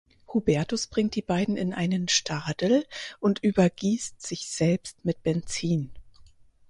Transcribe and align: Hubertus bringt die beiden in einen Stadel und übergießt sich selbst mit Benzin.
Hubertus 0.29 0.87
bringt 0.87 1.13
die 1.13 1.21
beiden 1.21 1.55
in 1.57 1.73
einen 1.75 2.07
Stadel 2.09 2.87
und 3.19 3.43
übergießt 3.43 4.19
sich 4.19 4.49
selbst 4.49 5.05
mit 5.05 5.21
Benzin. 5.21 5.91